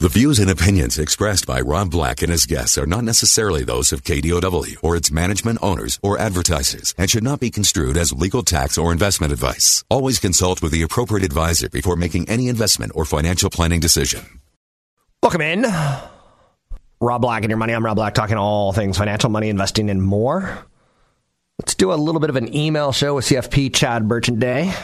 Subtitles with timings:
[0.00, 3.92] The views and opinions expressed by Rob Black and his guests are not necessarily those
[3.92, 8.42] of KDOW or its management owners or advertisers and should not be construed as legal
[8.42, 9.84] tax or investment advice.
[9.88, 14.40] Always consult with the appropriate advisor before making any investment or financial planning decision.
[15.22, 15.62] Welcome in.
[17.00, 17.72] Rob Black and your money.
[17.72, 20.66] I'm Rob Black talking all things financial, money, investing, and more.
[21.60, 24.74] Let's do a little bit of an email show with CFP Chad Burton Day.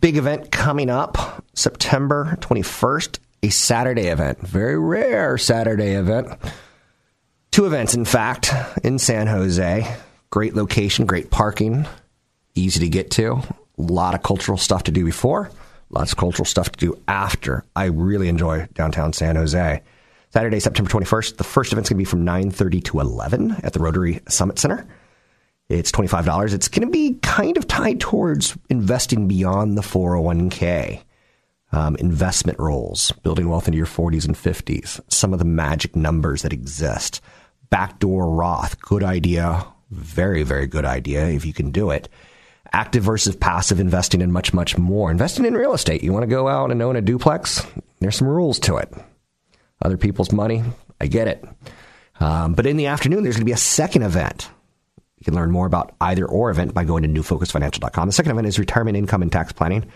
[0.00, 4.40] Big event coming up September 21st a Saturday event.
[4.40, 6.28] Very rare Saturday event.
[7.50, 8.52] Two events, in fact,
[8.84, 9.96] in San Jose.
[10.30, 11.86] Great location, great parking,
[12.54, 13.40] easy to get to.
[13.78, 15.50] A lot of cultural stuff to do before,
[15.90, 17.64] lots of cultural stuff to do after.
[17.74, 19.82] I really enjoy downtown San Jose.
[20.30, 21.36] Saturday, September 21st.
[21.38, 24.86] The first event's going to be from 9:30 to 11 at the Rotary Summit Center.
[25.70, 26.54] It's $25.
[26.54, 31.02] It's going to be kind of tied towards investing beyond the 401k
[31.72, 36.42] um, investment roles, building wealth into your 40s and 50s, some of the magic numbers
[36.42, 37.20] that exist.
[37.70, 42.08] Backdoor Roth, good idea, very, very good idea if you can do it.
[42.72, 45.10] Active versus passive investing and much, much more.
[45.10, 46.02] Investing in real estate.
[46.02, 47.66] You want to go out and own a duplex?
[48.00, 48.92] There's some rules to it.
[49.80, 50.62] Other people's money,
[51.00, 51.44] I get it.
[52.20, 54.50] Um, but in the afternoon, there's going to be a second event.
[55.18, 58.08] You can learn more about either or event by going to newfocusfinancial.com.
[58.08, 59.90] The second event is retirement income and tax planning.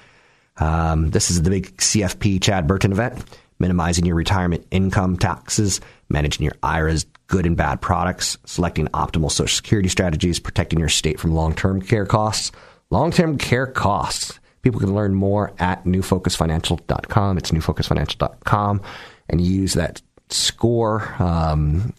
[0.58, 3.24] Um, this is the big CFP Chad Burton event,
[3.58, 9.54] minimizing your retirement income taxes, managing your IRA's good and bad products, selecting optimal Social
[9.54, 12.52] Security strategies, protecting your state from long term care costs.
[12.90, 14.38] Long term care costs.
[14.60, 17.38] People can learn more at newfocusfinancial.com.
[17.38, 18.82] It's newfocusfinancial.com
[19.28, 21.94] and use that score um,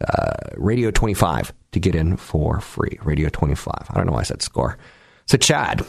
[0.00, 2.98] uh, Radio 25 to get in for free.
[3.02, 3.74] Radio 25.
[3.90, 4.78] I don't know why I said score.
[5.26, 5.84] So, Chad,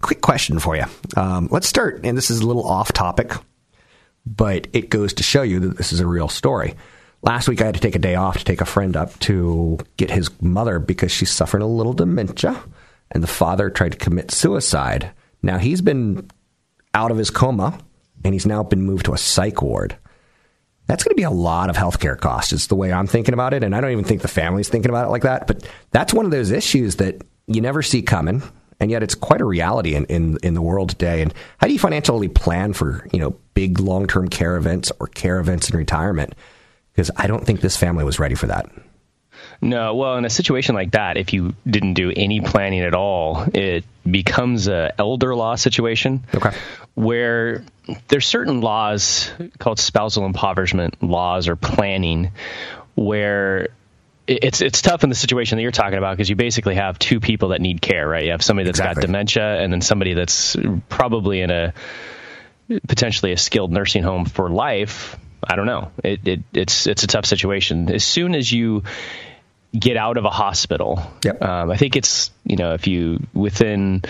[0.00, 0.84] quick question for you.
[1.16, 3.32] Um, let's start, and this is a little off topic,
[4.24, 6.74] but it goes to show you that this is a real story.
[7.22, 9.78] Last week, I had to take a day off to take a friend up to
[9.96, 12.60] get his mother because she's suffering a little dementia,
[13.10, 15.10] and the father tried to commit suicide.
[15.42, 16.30] Now, he's been
[16.94, 17.78] out of his coma,
[18.24, 19.96] and he's now been moved to a psych ward.
[20.86, 22.52] That's going to be a lot of healthcare costs.
[22.52, 24.90] It's the way I'm thinking about it, and I don't even think the family's thinking
[24.90, 25.46] about it like that.
[25.46, 28.42] But that's one of those issues that you never see coming
[28.80, 31.22] and yet it's quite a reality in, in, in the world today.
[31.22, 35.06] And how do you financially plan for you know big long term care events or
[35.06, 36.34] care events in retirement?
[36.92, 38.70] Because I don't think this family was ready for that.
[39.60, 43.46] No, well, in a situation like that, if you didn't do any planning at all,
[43.54, 46.24] it becomes a elder law situation.
[46.34, 46.50] Okay.
[46.94, 47.64] Where
[48.08, 52.32] there's certain laws called spousal impoverishment laws or planning,
[52.94, 53.68] where
[54.26, 57.20] it's it's tough in the situation that you're talking about because you basically have two
[57.20, 58.24] people that need care, right?
[58.24, 59.02] You have somebody that's exactly.
[59.02, 60.56] got dementia, and then somebody that's
[60.88, 61.72] probably in a
[62.88, 65.16] potentially a skilled nursing home for life.
[65.44, 65.92] I don't know.
[66.02, 67.90] It, it it's it's a tough situation.
[67.90, 68.82] As soon as you
[69.78, 71.40] get out of a hospital, yep.
[71.42, 74.02] um, I think it's you know if you within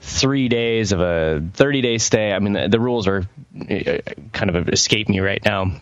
[0.00, 2.32] three days of a 30 day stay.
[2.32, 3.28] I mean, the, the rules are
[3.70, 3.98] uh,
[4.32, 5.72] kind of escape me right now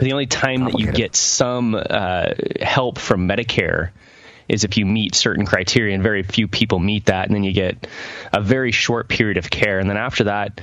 [0.00, 3.90] the only time that you get some uh, help from Medicare
[4.48, 7.52] is if you meet certain criteria, and very few people meet that, and then you
[7.52, 7.86] get
[8.32, 10.60] a very short period of care, and then after that,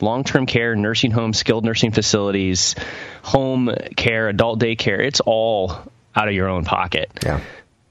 [0.00, 2.74] long-term care, nursing homes, skilled nursing facilities,
[3.22, 5.72] home care, adult daycare, it's all
[6.16, 7.10] out of your own pocket.
[7.22, 7.40] Yeah.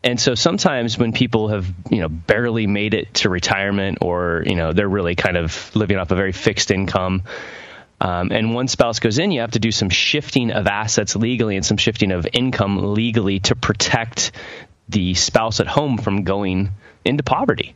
[0.03, 4.55] And so sometimes when people have, you know, barely made it to retirement or, you
[4.55, 7.23] know, they're really kind of living off a very fixed income,
[8.01, 11.55] um, and one spouse goes in, you have to do some shifting of assets legally
[11.55, 14.31] and some shifting of income legally to protect
[14.87, 16.71] the spouse at home from going
[17.05, 17.75] into poverty.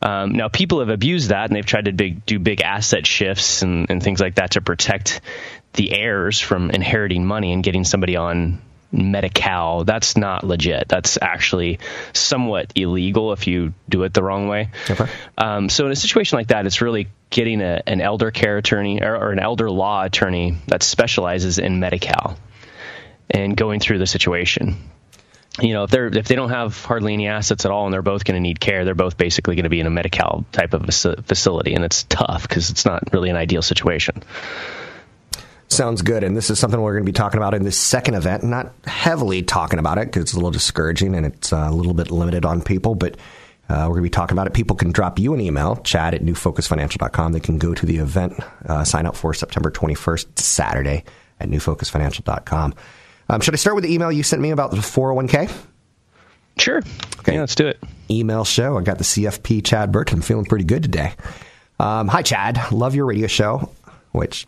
[0.00, 3.62] Um, now, people have abused that and they've tried to big, do big asset shifts
[3.62, 5.20] and, and things like that to protect
[5.72, 8.60] the heirs from inheriting money and getting somebody on
[8.92, 9.84] Medi-Cal.
[9.84, 10.88] That's not legit.
[10.88, 11.80] That's actually
[12.12, 14.70] somewhat illegal if you do it the wrong way.
[14.88, 15.06] Okay.
[15.36, 19.02] Um, so in a situation like that, it's really getting a, an elder care attorney
[19.02, 22.38] or, or, an elder law attorney that specializes in Medi-Cal
[23.28, 24.76] and going through the situation.
[25.60, 28.02] You know, if they're if they don't have hardly any assets at all and they're
[28.02, 30.74] both going to need care, they're both basically going to be in a Medi-Cal type
[30.74, 34.22] of facility, and it's tough because it's not really an ideal situation.
[35.68, 36.22] Sounds good.
[36.22, 38.44] And this is something we're going to be talking about in this second event.
[38.44, 41.94] Not heavily talking about it because it's a little discouraging and it's uh, a little
[41.94, 43.16] bit limited on people, but
[43.68, 44.52] uh, we're going to be talking about it.
[44.52, 47.32] People can drop you an email, chad at newfocusfinancial.com.
[47.32, 48.34] They can go to the event,
[48.66, 51.04] uh, sign up for September 21st, Saturday
[51.40, 52.74] at newfocusfinancial.com.
[53.28, 55.50] Um, should I start with the email you sent me about the 401k?
[56.58, 56.82] Sure.
[57.20, 57.34] Okay.
[57.34, 57.82] Yeah, let's do it.
[58.10, 58.78] Email show.
[58.78, 60.18] I got the CFP Chad Burton.
[60.18, 61.14] I'm feeling pretty good today.
[61.80, 62.70] Um, hi, Chad.
[62.70, 63.70] Love your radio show,
[64.12, 64.46] which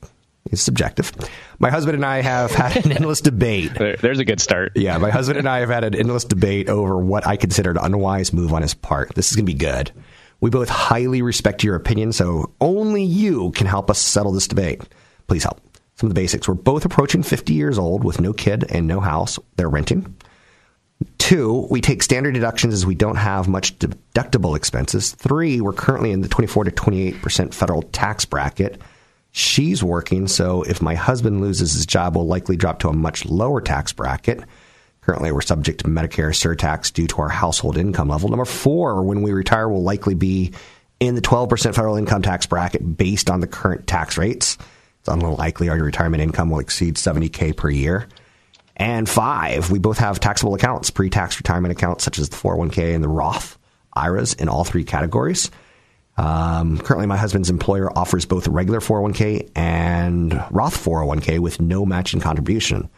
[0.50, 1.12] is subjective.
[1.58, 3.72] My husband and I have had an endless debate.
[3.74, 4.72] There's a good start.
[4.74, 7.78] Yeah, my husband and I have had an endless debate over what I consider an
[7.78, 9.14] unwise move on his part.
[9.14, 9.92] This is going to be good.
[10.40, 14.82] We both highly respect your opinion, so only you can help us settle this debate.
[15.28, 15.60] Please help.
[15.96, 16.46] Some of the basics.
[16.46, 19.38] We're both approaching 50 years old with no kid and no house.
[19.56, 20.14] They're renting.
[21.18, 25.12] Two, we take standard deductions as we don't have much deductible expenses.
[25.12, 28.80] Three, we're currently in the 24 to 28% federal tax bracket.
[29.38, 33.26] She's working, so if my husband loses his job, we'll likely drop to a much
[33.26, 34.42] lower tax bracket.
[35.02, 38.30] Currently, we're subject to Medicare surtax due to our household income level.
[38.30, 40.54] Number four, when we retire, we'll likely be
[41.00, 44.56] in the 12% federal income tax bracket based on the current tax rates.
[45.00, 48.08] It's unlikely our retirement income will exceed 70K per year.
[48.74, 52.94] And five, we both have taxable accounts, pre tax retirement accounts such as the 401k
[52.94, 53.58] and the Roth
[53.92, 55.50] IRAs in all three categories.
[56.16, 62.20] Um, currently, my husband's employer offers both regular 401k and Roth 401k with no matching
[62.20, 62.88] contribution.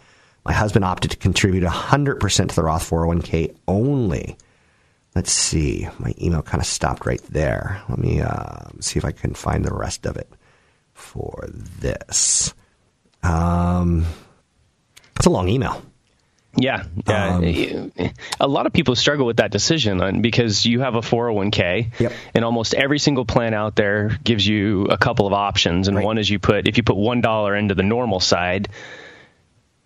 [0.45, 4.37] My husband opted to contribute 100% to the Roth 401k only.
[5.15, 5.89] Let's see.
[5.99, 7.83] My email kind of stopped right there.
[7.89, 10.33] Let me uh, see if I can find the rest of it
[10.95, 12.55] for this.
[13.23, 14.07] Um,
[15.17, 15.83] it's a long email.
[16.57, 17.45] Yeah, um,
[18.41, 22.13] a lot of people struggle with that decision because you have a 401k, yep.
[22.35, 25.89] and almost every single plan out there gives you a couple of options.
[25.89, 26.05] And right.
[26.05, 28.69] one is you put if you put one dollar into the normal side,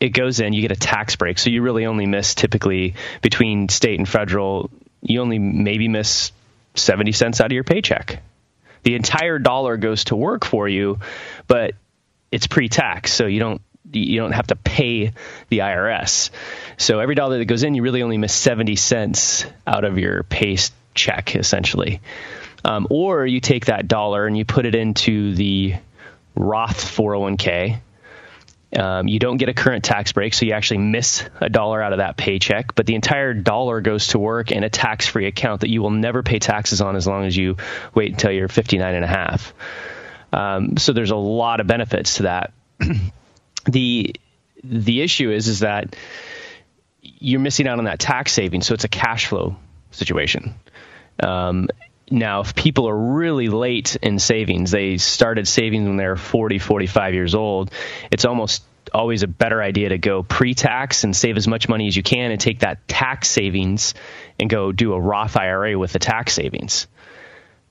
[0.00, 1.38] it goes in, you get a tax break.
[1.38, 4.70] So you really only miss typically between state and federal,
[5.00, 6.32] you only maybe miss
[6.74, 8.22] 70 cents out of your paycheck.
[8.82, 10.98] The entire dollar goes to work for you,
[11.46, 11.74] but
[12.32, 13.62] it's pre-tax, so you don't
[13.92, 15.12] you don't have to pay
[15.48, 16.30] the IRS.
[16.76, 20.22] So every dollar that goes in, you really only miss 70 cents out of your
[20.24, 20.56] pay
[20.94, 22.00] check, essentially.
[22.64, 25.74] Um, or you take that dollar and you put it into the
[26.34, 27.80] Roth 401k.
[28.74, 31.92] Um, you don't get a current tax break, so you actually miss a dollar out
[31.92, 35.60] of that paycheck, but the entire dollar goes to work in a tax free account
[35.60, 37.58] that you will never pay taxes on as long as you
[37.94, 39.52] wait until you're 59 and a half.
[40.32, 42.52] Um, so there's a lot of benefits to that.
[43.64, 44.14] the
[44.64, 45.96] the issue is is that
[47.02, 49.56] you're missing out on that tax saving, so it's a cash flow
[49.90, 50.54] situation.
[51.20, 51.68] Um,
[52.10, 57.14] now, if people are really late in savings, they started saving when they're 40, 45
[57.14, 57.72] years old,
[58.10, 58.62] it's almost
[58.92, 62.30] always a better idea to go pre-tax and save as much money as you can
[62.30, 63.94] and take that tax savings
[64.38, 66.86] and go do a Roth IRA with the tax savings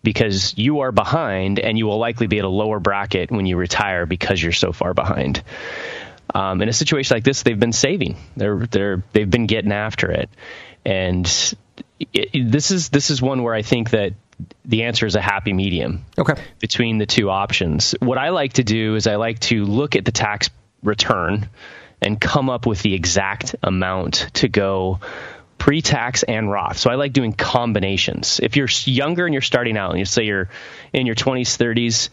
[0.03, 3.57] because you are behind and you will likely be at a lower bracket when you
[3.57, 5.44] retire because you're so far behind.
[6.33, 8.18] Um, in a situation like this, they've been saving.
[8.38, 10.30] They're they're they've been getting after it,
[10.86, 11.25] and
[12.00, 14.13] it, it, this is this is one where I think that
[14.65, 16.06] the answer is a happy medium.
[16.18, 16.42] Okay.
[16.59, 20.06] Between the two options, what I like to do is I like to look at
[20.06, 20.50] the tax
[20.81, 21.50] return
[22.01, 25.00] and come up with the exact amount to go
[25.62, 26.80] pre-tax and Roth.
[26.80, 28.39] So I like doing combinations.
[28.41, 30.50] If you're younger and you're starting out, and you say you're
[30.91, 32.10] in your 20s, 30s,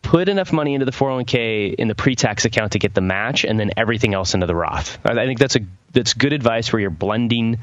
[0.00, 3.60] put enough money into the 401k in the pre-tax account to get the match, and
[3.60, 4.98] then everything else into the Roth.
[5.04, 5.60] I think that's a
[5.92, 7.58] that's good advice where you're blending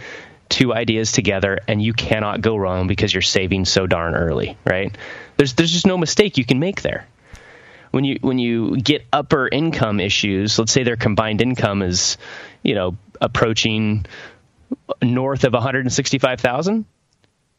[0.48, 4.96] two ideas together, and you cannot go wrong because you're saving so darn early, right?
[5.38, 7.08] There's there's just no mistake you can make there.
[7.90, 12.20] When you when you get upper income issues, let's say their combined income is,
[12.62, 14.06] you know, approaching
[15.02, 16.86] north of 165,000,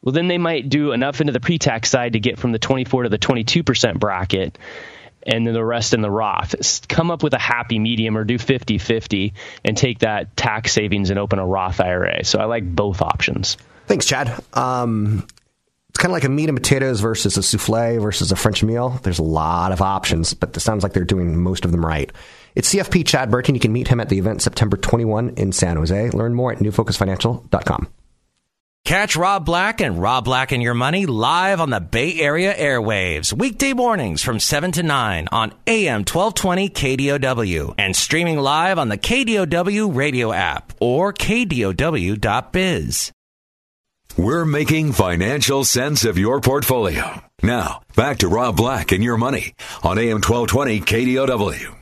[0.01, 3.03] well, then they might do enough into the pre-tax side to get from the 24
[3.03, 4.57] to the 22% bracket
[5.25, 6.87] and then the rest in the Roth.
[6.87, 11.09] Come up with a happy medium or do 50 50 and take that tax savings
[11.09, 12.23] and open a Roth IRA.
[12.23, 13.57] So I like both options.
[13.87, 14.31] Thanks, Chad.
[14.53, 15.27] Um,
[15.95, 18.99] it's kind of like a meat and potatoes versus a souffle versus a French meal.
[19.03, 22.11] There's a lot of options, but it sounds like they're doing most of them right.
[22.53, 23.55] It's CFP Chad Burton.
[23.55, 26.09] You can meet him at the event September 21 in San Jose.
[26.09, 27.87] Learn more at newfocusfinancial.com.
[28.83, 33.31] Catch Rob Black and Rob Black and Your Money live on the Bay Area airwaves,
[33.31, 38.97] weekday mornings from 7 to 9 on AM 1220 KDOW and streaming live on the
[38.97, 43.13] KDOW radio app or KDOW.biz.
[44.17, 47.21] We're making financial sense of your portfolio.
[47.43, 51.75] Now, back to Rob Black and Your Money on AM 1220 KDOW.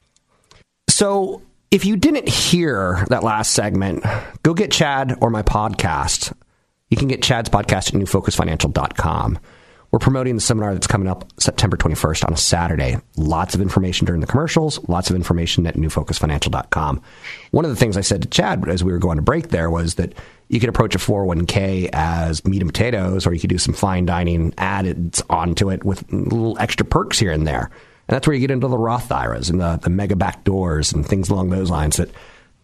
[0.90, 4.04] So if you didn't hear that last segment,
[4.42, 6.34] go get Chad or my podcast.
[6.90, 9.40] You can get Chad's podcast at newfocusfinancial.com.
[9.94, 12.98] We're promoting the seminar that's coming up September 21st on a Saturday.
[13.16, 17.00] Lots of information during the commercials, lots of information at newfocusfinancial.com.
[17.52, 19.70] One of the things I said to Chad as we were going to break there
[19.70, 20.16] was that
[20.50, 24.08] you could approach a 401k as meat and potatoes, or you could do some fine
[24.08, 27.70] dining added onto it with little extra perks here and there.
[28.08, 30.92] And that's where you get into the Roth IRAs and the, the mega back doors
[30.92, 32.10] and things along those lines that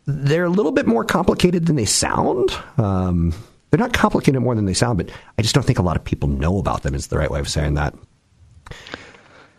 [0.07, 2.51] they're a little bit more complicated than they sound.
[2.79, 3.36] Um,
[3.69, 6.03] they're not complicated more than they sound, but I just don't think a lot of
[6.03, 7.93] people know about them, is the right way of saying that.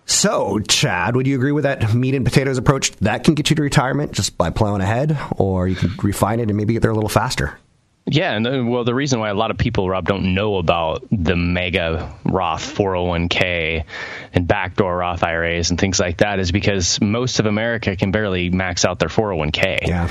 [0.07, 2.90] So, Chad, would you agree with that meat and potatoes approach?
[2.97, 6.49] That can get you to retirement just by plowing ahead, or you can refine it
[6.49, 7.59] and maybe get there a little faster.
[8.07, 11.07] Yeah, and the, well, the reason why a lot of people, Rob, don't know about
[11.12, 13.85] the mega Roth 401k
[14.33, 18.50] and backdoor Roth IRAs and things like that is because most of America can barely
[18.50, 19.87] max out their 401k.
[19.87, 20.09] Yeah.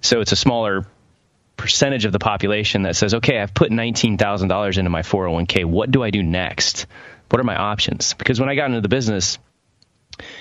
[0.00, 0.86] So it's a smaller
[1.60, 5.66] percentage of the population that says, okay, I've put $19,000 into my 401k.
[5.66, 6.86] What do I do next?
[7.28, 8.14] What are my options?
[8.14, 9.38] Because when I got into the business,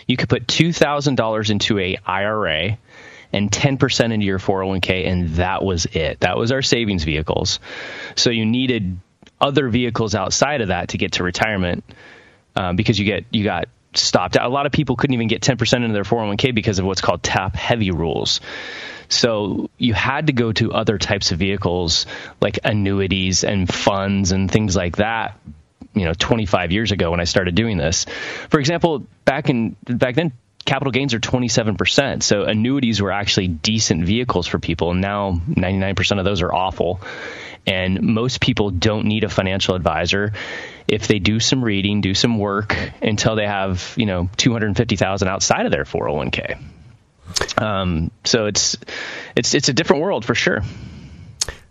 [0.07, 2.77] you could put $2,000 into a IRA
[3.33, 6.21] and 10% into your 401k, and that was it.
[6.21, 7.59] That was our savings vehicles.
[8.15, 8.97] So you needed
[9.41, 11.83] other vehicles outside of that to get to retirement
[12.55, 14.35] um, because you get you got stopped.
[14.35, 17.23] A lot of people couldn't even get 10% into their 401k because of what's called
[17.23, 18.41] top heavy rules.
[19.09, 22.05] So you had to go to other types of vehicles
[22.39, 25.39] like annuities and funds and things like that.
[25.95, 28.05] You know, 25 years ago when I started doing this.
[28.49, 30.33] For example, back in back then
[30.65, 32.21] capital gains are 27%.
[32.21, 34.91] So annuities were actually decent vehicles for people.
[34.91, 37.01] And now 99% of those are awful.
[37.65, 40.33] And most people don't need a financial advisor
[40.89, 45.65] if they do some reading, do some work until they have, you know, 250,000 outside
[45.65, 46.59] of their 401k.
[47.57, 48.75] Um, so it's,
[49.35, 50.63] it's, it's a different world for sure.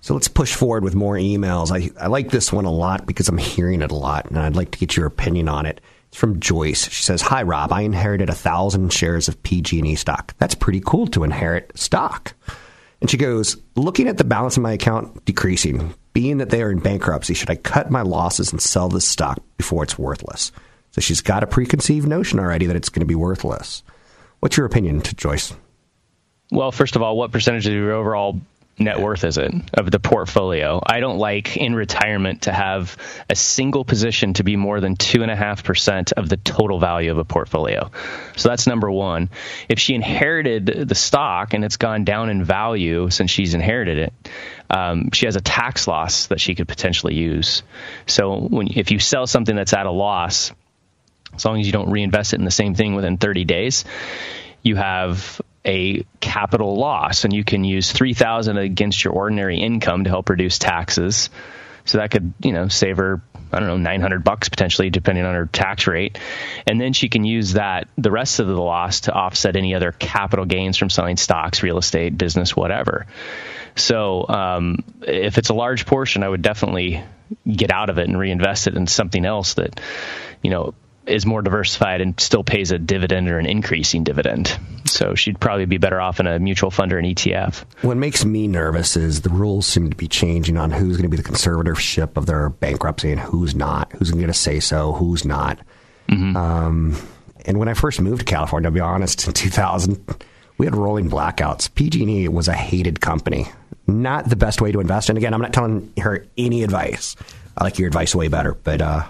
[0.01, 1.71] So let's push forward with more emails.
[1.71, 4.57] I, I like this one a lot because I'm hearing it a lot and I'd
[4.57, 5.81] like to get your opinion on it.
[6.09, 6.89] It's from Joyce.
[6.89, 10.33] She says, "Hi Rob, I inherited a thousand shares of PG&E stock.
[10.39, 12.33] That's pretty cool to inherit stock."
[13.03, 16.73] And she goes, "Looking at the balance in my account decreasing, being that they are
[16.73, 20.51] in bankruptcy, should I cut my losses and sell this stock before it's worthless?"
[20.91, 23.85] So she's got a preconceived notion already that it's going to be worthless.
[24.41, 25.55] What's your opinion, Joyce?
[26.51, 28.41] Well, first of all, what percentage of your overall
[28.81, 30.81] net worth is it of the portfolio?
[30.85, 32.97] I don't like in retirement to have
[33.29, 36.79] a single position to be more than two and a half percent of the total
[36.79, 37.91] value of a portfolio.
[38.37, 39.31] So that's number one.
[39.69, 44.13] If she inherited the stock and it's gone down in value since she's inherited it,
[44.71, 47.63] um, she has a tax loss that she could potentially use.
[48.07, 50.53] So when if you sell something that's at a loss,
[51.35, 53.85] as long as you don't reinvest it in the same thing within 30 days,
[54.63, 60.11] you have a capital loss and you can use 3000 against your ordinary income to
[60.11, 61.31] help reduce taxes
[61.85, 63.21] so that could you know save her
[63.53, 66.19] i don't know 900 bucks potentially depending on her tax rate.
[66.67, 69.93] And then she can use that the rest of the loss to offset any other
[69.93, 73.07] capital gains from selling stocks real estate business whatever.
[73.77, 77.03] So um, if it's a large portion i would definitely
[77.51, 79.81] get out of it and reinvest it in something else that
[80.43, 80.75] you know
[81.09, 84.59] is more diversified and still pays a dividend or an increasing dividend.
[84.85, 87.65] So she'd probably be better off in a mutual fund or an ETF.
[87.83, 91.17] What makes me nervous is the rules seem to be changing on who's going to
[91.17, 95.25] be the conservatorship of their bankruptcy and who's not, who's going to say so, who's
[95.25, 95.59] not.
[96.09, 96.37] Mm-hmm.
[96.37, 96.97] Um,
[97.45, 100.25] and when I first moved to California, to be honest, in 2000,
[100.59, 101.73] we had rolling blackouts.
[101.75, 103.47] PG&E was a hated company,
[103.87, 105.09] not the best way to invest.
[105.09, 107.17] And again, I'm not telling her any advice.
[107.57, 109.05] I like your advice way better, but uh,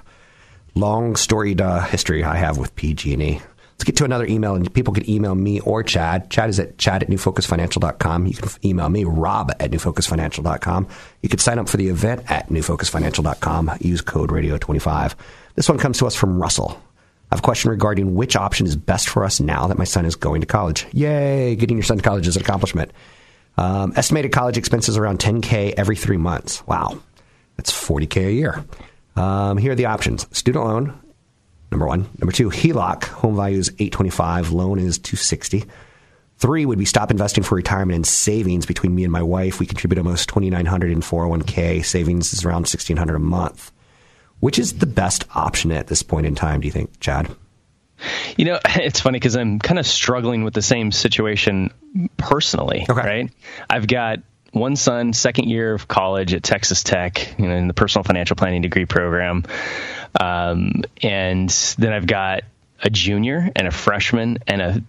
[0.79, 3.41] long storied uh, history I have with PG&E.
[3.79, 6.31] Let's get to another email, and people can email me or Chad.
[6.31, 8.27] Chad is at chad at newfocusfinancial.com.
[8.27, 10.89] You can email me, rob at newfocusfinancial.com.
[11.23, 13.71] You can sign up for the event at newfocusfinancial.com.
[13.81, 15.15] Use code radio25.
[15.55, 16.83] This one comes to us from Russell.
[17.31, 20.07] I have a question regarding which option is best for us now that my son
[20.07, 20.87] is going to college.
[20.93, 22.91] Yay, getting your son to college is an accomplishment.
[23.59, 26.67] Um, estimated college expenses around 10K every three months.
[26.67, 26.99] Wow,
[27.57, 28.65] that's 40K a year.
[29.19, 31.01] Um, here are the options: student loan,
[31.71, 32.09] number one.
[32.19, 33.05] Number two, HELOC.
[33.05, 34.53] Home value is eight twenty five.
[34.53, 35.65] Loan is two sixty.
[36.39, 38.65] Three would be stop investing for retirement and savings.
[38.65, 41.31] Between me and my wife, we contribute almost twenty nine hundred in four hundred oh
[41.31, 41.83] one k.
[41.83, 43.73] Savings is around sixteen hundred a month.
[44.41, 46.61] Which is the best option at this point in time?
[46.61, 47.29] Do you think, Chad?
[48.37, 51.73] You know, it's funny because I'm kind of struggling with the same situation
[52.17, 52.87] personally.
[52.89, 53.01] Okay.
[53.01, 53.31] Right?
[53.69, 54.21] I've got
[54.53, 58.37] one son, second year of college at Texas Tech, you know, in the personal financial
[58.37, 59.45] planning degree program.
[60.19, 62.43] Um, and then I've got
[62.83, 64.83] a junior and a freshman and a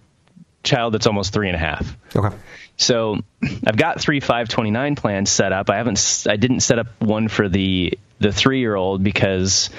[0.62, 1.96] child that's almost three and a half.
[2.14, 2.34] Okay.
[2.76, 3.18] So
[3.66, 5.68] I've got three 529 plans set up.
[5.68, 6.26] I haven't.
[6.28, 9.70] I didn't set up one for the the three year old because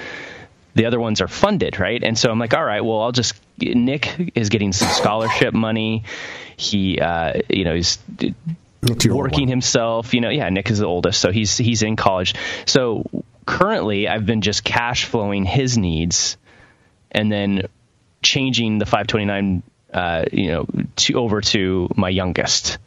[0.74, 2.02] the other ones are funded, right?
[2.02, 3.34] And so I'm like, all right, well, I'll just.
[3.58, 6.04] Nick is getting some scholarship money.
[6.56, 7.98] He, uh, you know, he's
[8.82, 10.14] working himself.
[10.14, 12.34] You know, yeah, Nick is the oldest, so he's he's in college.
[12.66, 13.04] So
[13.46, 16.36] currently, I've been just cash flowing his needs,
[17.10, 17.68] and then
[18.22, 19.62] changing the 529,
[19.92, 22.78] uh, you know, to over to my youngest,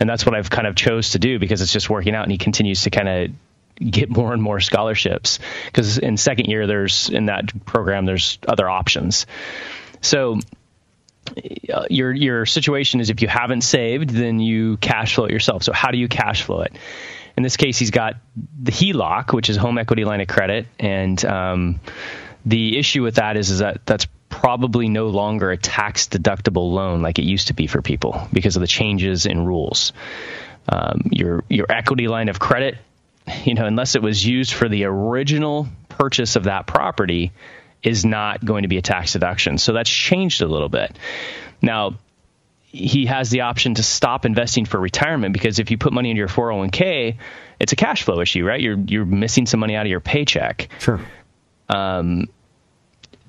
[0.00, 2.32] and that's what I've kind of chose to do because it's just working out, and
[2.32, 3.30] he continues to kind of
[3.78, 8.68] get more and more scholarships because in second year there's in that program there's other
[8.68, 9.24] options
[10.00, 10.40] so
[11.90, 15.62] your your situation is if you haven't saved then you cash flow it yourself.
[15.62, 16.72] So how do you cash flow it?
[17.36, 18.16] In this case he's got
[18.60, 20.66] the HELOC which is home equity line of credit.
[20.78, 21.80] And um,
[22.46, 27.02] the issue with that is is that that's probably no longer a tax deductible loan
[27.02, 29.92] like it used to be for people because of the changes in rules.
[30.68, 32.76] Um, your your equity line of credit
[33.44, 37.32] you know, unless it was used for the original purchase of that property,
[37.82, 39.58] is not going to be a tax deduction.
[39.58, 40.96] So that's changed a little bit.
[41.62, 41.94] Now,
[42.70, 46.18] he has the option to stop investing for retirement because if you put money into
[46.18, 47.16] your 401k,
[47.58, 48.60] it's a cash flow issue, right?
[48.60, 50.68] You're you're missing some money out of your paycheck.
[50.78, 51.00] Sure.
[51.68, 52.28] Um,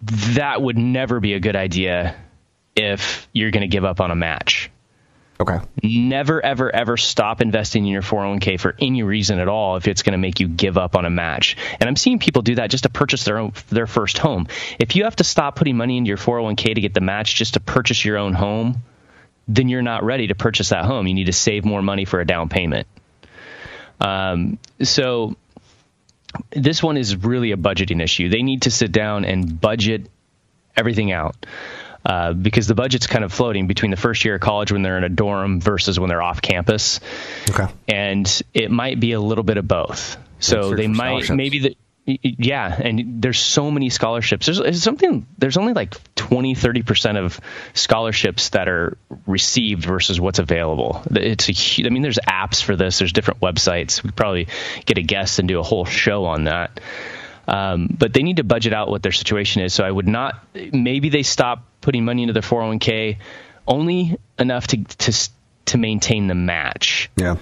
[0.01, 2.15] that would never be a good idea
[2.75, 4.69] if you're going to give up on a match.
[5.41, 5.59] Okay.
[5.81, 10.03] Never, ever, ever stop investing in your 401k for any reason at all if it's
[10.03, 11.55] going to make you give up on a match.
[11.79, 14.47] And I'm seeing people do that just to purchase their own, their first home.
[14.79, 17.53] If you have to stop putting money into your 401k to get the match just
[17.53, 18.83] to purchase your own home,
[19.47, 21.07] then you're not ready to purchase that home.
[21.07, 22.87] You need to save more money for a down payment.
[24.01, 25.37] Um, so
[26.51, 28.29] this one is really a budgeting issue.
[28.29, 30.09] They need to sit down and budget
[30.75, 31.45] everything out.
[32.09, 34.97] Uh, because the budget's kind of floating between the first year of college when they're
[34.97, 36.99] in a dorm versus when they're off campus.
[37.47, 37.67] Okay.
[37.87, 40.17] And it might be a little bit of both.
[40.39, 41.77] So they might maybe the
[42.23, 44.47] yeah, and there's so many scholarships.
[44.47, 45.27] There's, something.
[45.37, 47.39] There's only like 20, 30 percent of
[47.75, 51.03] scholarships that are received versus what's available.
[51.11, 51.85] It's a.
[51.85, 52.97] I mean, there's apps for this.
[52.97, 54.01] There's different websites.
[54.01, 54.47] We probably
[54.85, 56.79] get a guest and do a whole show on that.
[57.47, 59.75] Um, but they need to budget out what their situation is.
[59.75, 60.43] So I would not.
[60.55, 63.17] Maybe they stop putting money into their 401k
[63.67, 65.29] only enough to to
[65.65, 67.09] to maintain the match.
[67.15, 67.37] Yeah.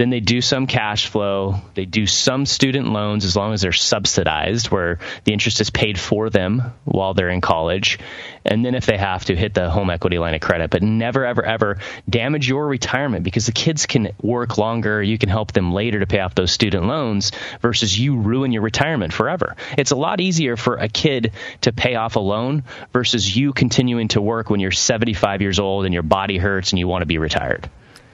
[0.00, 1.56] Then they do some cash flow.
[1.74, 6.00] They do some student loans as long as they're subsidized, where the interest is paid
[6.00, 7.98] for them while they're in college.
[8.42, 10.70] And then if they have to, hit the home equity line of credit.
[10.70, 15.02] But never, ever, ever damage your retirement because the kids can work longer.
[15.02, 18.62] You can help them later to pay off those student loans versus you ruin your
[18.62, 19.54] retirement forever.
[19.76, 24.08] It's a lot easier for a kid to pay off a loan versus you continuing
[24.08, 27.06] to work when you're 75 years old and your body hurts and you want to
[27.06, 27.68] be retired.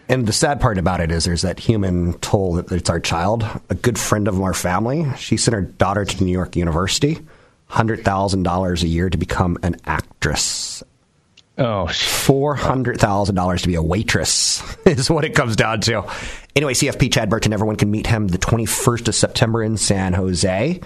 [0.08, 3.44] And the sad part about it is there's that human toll that it's our child.
[3.70, 7.18] A good friend of our family, she sent her daughter to New York University,
[7.70, 10.84] $100,000 a year to become an actress.
[11.58, 16.04] Oh, $400,000 to be a waitress is what it comes down to.
[16.54, 20.80] Anyway, CFP Chad Burton, everyone can meet him the 21st of September in San Jose.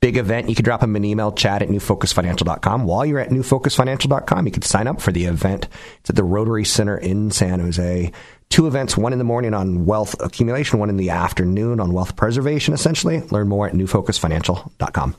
[0.00, 0.48] Big event.
[0.48, 2.84] You can drop him an email, chad at newfocusfinancial.com.
[2.84, 5.68] While you're at newfocusfinancial.com, you can sign up for the event.
[6.00, 8.12] It's at the Rotary Center in San Jose
[8.48, 12.16] two events, one in the morning on wealth accumulation, one in the afternoon on wealth
[12.16, 13.20] preservation, essentially.
[13.30, 15.16] Learn more at newfocusfinancial.com.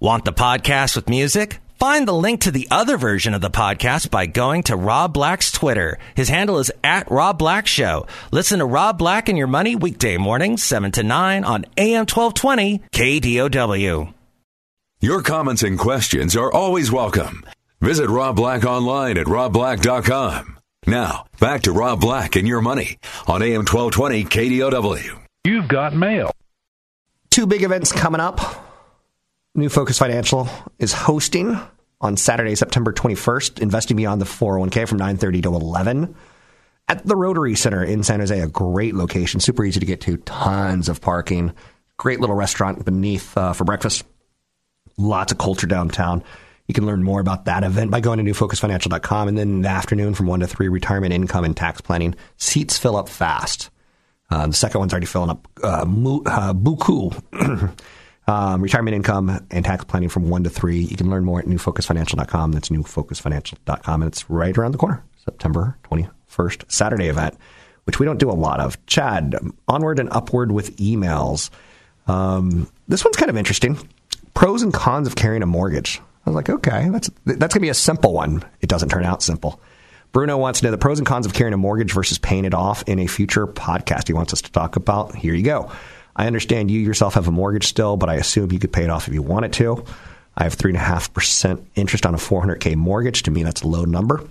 [0.00, 1.60] Want the podcast with music?
[1.78, 5.52] Find the link to the other version of the podcast by going to Rob Black's
[5.52, 5.96] Twitter.
[6.16, 8.08] His handle is at Rob Black Show.
[8.32, 12.80] Listen to Rob Black and Your Money weekday mornings, 7 to 9 on AM 1220
[12.90, 14.12] KDOW.
[15.00, 17.44] Your comments and questions are always welcome.
[17.80, 20.58] Visit Rob Black online at robblack.com.
[20.84, 25.20] Now, back to Rob Black and your money on AM 1220 KDOW.
[25.44, 26.32] You've got mail.
[27.30, 28.67] Two big events coming up.
[29.58, 31.58] New Focus Financial is hosting
[32.00, 36.14] on Saturday, September 21st, Investing Beyond the 401k from 9.30 to 11
[36.88, 40.16] at the Rotary Center in San Jose, a great location, super easy to get to,
[40.18, 41.52] tons of parking,
[41.96, 44.04] great little restaurant beneath uh, for breakfast,
[44.96, 46.22] lots of culture downtown.
[46.66, 49.28] You can learn more about that event by going to newfocusfinancial.com.
[49.28, 52.14] And then in the afternoon from 1 to 3, retirement income and tax planning.
[52.36, 53.70] Seats fill up fast.
[54.30, 57.74] Uh, the second one's already filling up uh, uh, buku.
[58.28, 60.78] um, retirement income and tax planning from 1 to 3.
[60.78, 62.52] You can learn more at newfocusfinancial.com.
[62.52, 64.02] That's newfocusfinancial.com.
[64.02, 67.36] And it's right around the corner, September 21st, Saturday event,
[67.84, 68.84] which we don't do a lot of.
[68.86, 69.34] Chad,
[69.66, 71.48] onward and upward with emails.
[72.06, 73.78] Um, this one's kind of interesting.
[74.34, 76.00] Pros and cons of carrying a mortgage.
[76.26, 78.44] I was like, okay, that's that's gonna be a simple one.
[78.60, 79.60] It doesn't turn out simple.
[80.12, 82.54] Bruno wants to know the pros and cons of carrying a mortgage versus paying it
[82.54, 85.14] off in a future podcast he wants us to talk about.
[85.14, 85.70] Here you go.
[86.18, 88.90] I understand you yourself have a mortgage still, but I assume you could pay it
[88.90, 89.84] off if you wanted to.
[90.36, 93.22] I have 3.5% interest on a 400K mortgage.
[93.22, 94.28] To me, that's a low number.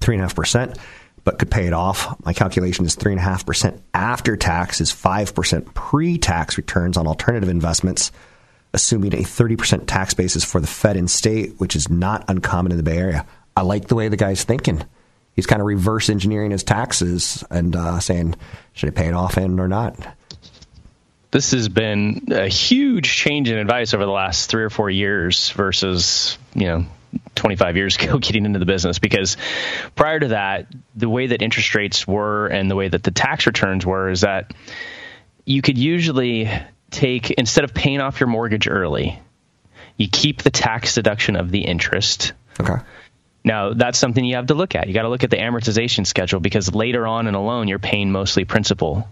[0.00, 0.78] 3.5%,
[1.24, 2.14] but could pay it off.
[2.24, 8.12] My calculation is 3.5% after tax is 5% pre tax returns on alternative investments,
[8.72, 12.78] assuming a 30% tax basis for the Fed and state, which is not uncommon in
[12.78, 13.26] the Bay Area.
[13.56, 14.84] I like the way the guy's thinking.
[15.34, 18.36] He's kind of reverse engineering his taxes and uh, saying,
[18.74, 19.96] should I pay it off in or not?
[21.36, 25.50] This has been a huge change in advice over the last three or four years
[25.50, 26.86] versus, you know,
[27.34, 29.36] 25 years ago getting into the business because
[29.94, 33.46] prior to that, the way that interest rates were and the way that the tax
[33.46, 34.54] returns were is that
[35.44, 36.50] you could usually
[36.90, 39.20] take, instead of paying off your mortgage early,
[39.98, 42.32] you keep the tax deduction of the interest.
[42.58, 42.82] Okay.
[43.44, 44.88] Now, that's something you have to look at.
[44.88, 47.78] You got to look at the amortization schedule because later on in a loan, you're
[47.78, 49.06] paying mostly principal.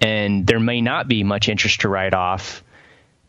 [0.00, 2.62] And there may not be much interest to write off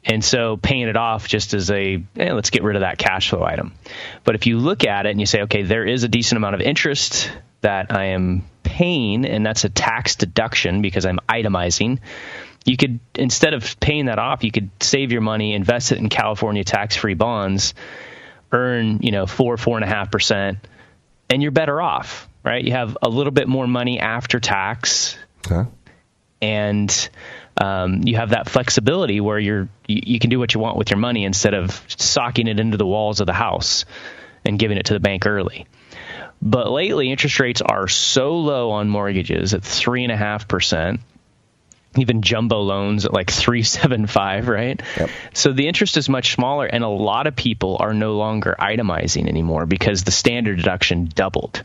[0.06, 3.30] and so paying it off just as a, eh, let's get rid of that cash
[3.30, 3.74] flow item.
[4.24, 6.56] But if you look at it and you say, okay, there is a decent amount
[6.56, 12.00] of interest that I am paying, and that's a tax deduction because I'm itemizing,
[12.66, 16.10] you could, instead of paying that off, you could save your money, invest it in
[16.10, 17.74] California tax free bonds,
[18.52, 20.60] earn, you know, four, four and a half percent,
[21.32, 22.64] and you're better off, right?
[22.64, 25.18] You have a little bit more money after tax.
[25.46, 25.68] Okay.
[26.46, 27.10] And
[27.58, 30.92] um, you have that flexibility where you're you, you, can do what you want with
[30.92, 33.86] your money instead of socking it into the walls of the house
[34.44, 35.66] and giving it to the bank early.
[36.42, 41.00] But lately, interest rates are so low on mortgages at three and a half percent.
[41.98, 44.80] Even jumbo loans at like three seven five, right?
[44.98, 45.10] Yep.
[45.34, 49.28] So the interest is much smaller, and a lot of people are no longer itemizing
[49.28, 51.64] anymore because the standard deduction doubled.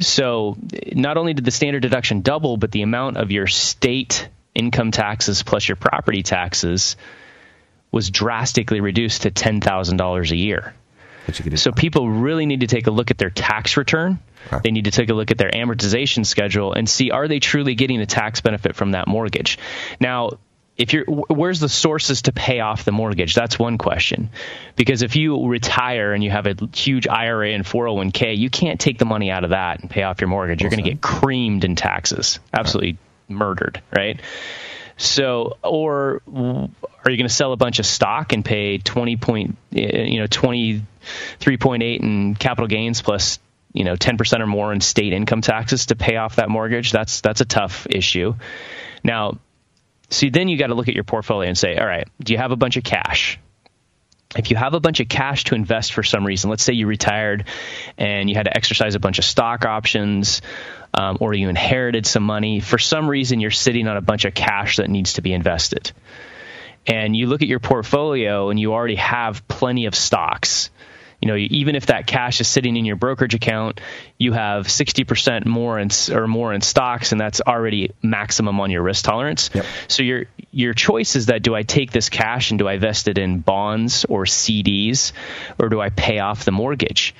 [0.00, 0.56] So
[0.92, 5.42] not only did the standard deduction double, but the amount of your state income taxes
[5.42, 6.96] plus your property taxes
[7.90, 10.74] was drastically reduced to $10,000 a year.
[11.56, 14.18] So people really need to take a look at their tax return.
[14.62, 17.74] They need to take a look at their amortization schedule and see are they truly
[17.74, 19.58] getting a tax benefit from that mortgage.
[20.00, 20.32] Now,
[20.76, 24.30] if you're where's the sources to pay off the mortgage that's one question
[24.74, 28.98] because if you retire and you have a huge ira and 401k you can't take
[28.98, 31.64] the money out of that and pay off your mortgage you're going to get creamed
[31.64, 34.20] in taxes absolutely murdered, right?
[34.96, 39.56] So, or are you going to sell a bunch of stock and pay twenty point,
[39.70, 40.84] you know, twenty
[41.40, 43.40] three point eight in capital gains plus,
[43.72, 46.92] you know, ten percent or more in state income taxes to pay off that mortgage?
[46.92, 48.34] That's that's a tough issue.
[49.02, 49.38] Now,
[50.10, 52.38] see, then you got to look at your portfolio and say, all right, do you
[52.38, 53.38] have a bunch of cash?
[54.36, 56.86] if you have a bunch of cash to invest for some reason, let's say you
[56.86, 57.44] retired
[57.96, 60.42] and you had to exercise a bunch of stock options,
[60.92, 64.34] um, or you inherited some money, for some reason you're sitting on a bunch of
[64.34, 65.92] cash that needs to be invested.
[66.86, 70.70] And you look at your portfolio and you already have plenty of stocks
[71.24, 73.80] you know, even if that cash is sitting in your brokerage account,
[74.18, 78.82] you have 60% more in, or more in stocks, and that's already maximum on your
[78.82, 79.48] risk tolerance.
[79.54, 79.64] Yep.
[79.88, 83.08] So your your choice is that do I take this cash and do I invest
[83.08, 85.12] it in bonds or CDs,
[85.58, 87.14] or do I pay off the mortgage?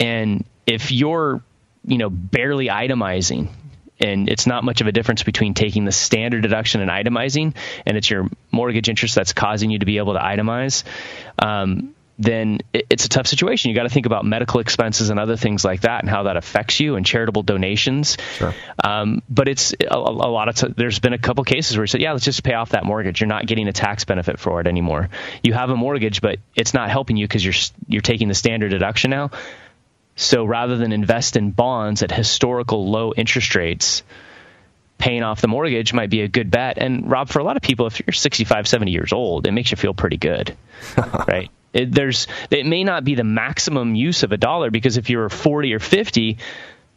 [0.00, 1.40] And if you're,
[1.84, 3.48] you know, barely itemizing,
[4.00, 7.54] and it's not much of a difference between taking the standard deduction and itemizing,
[7.86, 10.82] and it's your mortgage interest that's causing you to be able to itemize.
[11.38, 13.70] Um, then it's a tough situation.
[13.70, 16.36] You got to think about medical expenses and other things like that, and how that
[16.36, 18.18] affects you, and charitable donations.
[18.36, 18.54] Sure.
[18.84, 20.54] Um, but it's a, a, lot of.
[20.54, 22.84] T- there's been a couple cases where you said, "Yeah, let's just pay off that
[22.84, 23.22] mortgage.
[23.22, 25.08] You're not getting a tax benefit for it anymore.
[25.42, 27.54] You have a mortgage, but it's not helping you because you're
[27.88, 29.30] you're taking the standard deduction now.
[30.14, 34.02] So rather than invest in bonds at historical low interest rates."
[35.00, 36.78] Paying off the mortgage might be a good bet.
[36.78, 39.70] And Rob, for a lot of people, if you're 65, 70 years old, it makes
[39.70, 40.56] you feel pretty good,
[41.26, 41.50] right?
[41.72, 45.28] It, there's it may not be the maximum use of a dollar because if you're
[45.28, 46.38] 40 or 50,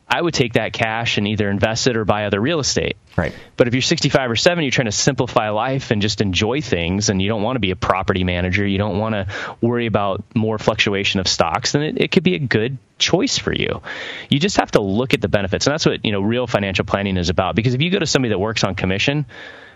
[0.08, 2.98] I would take that cash and either invest it or buy other real estate.
[3.16, 3.34] Right.
[3.58, 7.10] But if you're 65 or 70, you're trying to simplify life and just enjoy things,
[7.10, 9.28] and you don't want to be a property manager, you don't want to
[9.62, 13.54] worry about more fluctuation of stocks, then it, it could be a good choice for
[13.54, 13.82] you.
[14.30, 16.86] You just have to look at the benefits, and that's what you know real financial
[16.86, 17.56] planning is about.
[17.56, 19.26] Because if you go to somebody that works on commission,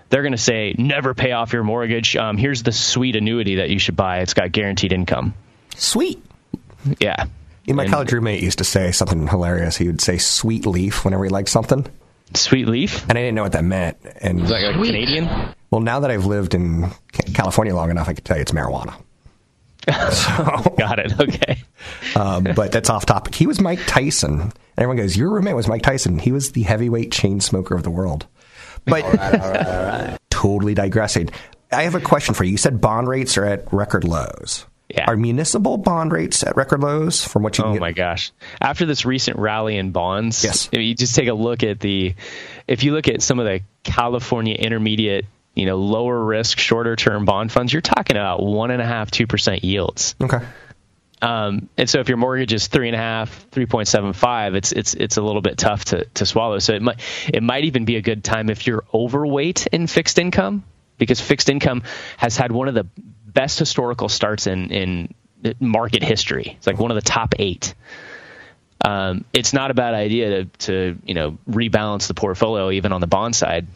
[0.10, 2.16] they're going to say never pay off your mortgage.
[2.16, 4.20] Um, here's the sweet annuity that you should buy.
[4.20, 5.34] It's got guaranteed income.
[5.76, 6.24] Sweet.
[7.00, 7.26] Yeah.
[7.75, 9.77] My and, college roommate used to say something hilarious.
[9.77, 11.86] He would say "sweet leaf" whenever he liked something.
[12.34, 13.97] Sweet leaf, and I didn't know what that meant.
[14.21, 15.53] And is that like Canadian?
[15.71, 16.89] Well, now that I've lived in
[17.34, 18.93] California long enough, I can tell you it's marijuana.
[20.12, 21.17] So, Got it.
[21.17, 21.58] Okay.
[22.17, 23.34] um, but that's off topic.
[23.34, 24.41] He was Mike Tyson.
[24.41, 26.19] And everyone goes, Your roommate was Mike Tyson.
[26.19, 28.27] He was the heavyweight chain smoker of the world.
[28.84, 31.30] But totally digressing.
[31.71, 32.51] I have a question for you.
[32.51, 34.65] You said bond rates are at record lows.
[34.89, 35.06] Yeah.
[35.08, 38.32] Are municipal bond rates at record lows from what you Oh my gosh!
[38.62, 40.69] After this recent rally in bonds, Yes.
[40.71, 42.15] if you just take a look at the,
[42.67, 47.26] if you look at some of the California intermediate, you know, lower risk, shorter term
[47.26, 50.15] bond funds, you're talking about one and a half, two percent yields.
[50.21, 50.39] Okay.
[51.21, 54.56] Um, and so if your mortgage is three and a half, three point seven five,
[54.56, 56.60] it's it's it's a little bit tough to to swallow.
[56.60, 60.19] So it might it might even be a good time if you're overweight in fixed
[60.19, 60.63] income,
[60.97, 61.84] because fixed income
[62.17, 62.86] has had one of the
[63.28, 65.16] best historical starts in in
[65.60, 66.56] market history.
[66.58, 67.76] It's like one of the top eight.
[68.84, 73.02] Um, it's not a bad idea to to you know rebalance the portfolio even on
[73.02, 73.68] the bond side.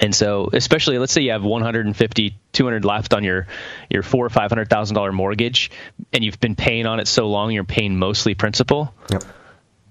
[0.00, 3.48] And so, especially let's say you have 150, 200 left on your
[3.90, 5.70] your four or five hundred thousand dollar mortgage,
[6.12, 8.94] and you've been paying on it so long, you're paying mostly principal.
[9.10, 9.24] Yep.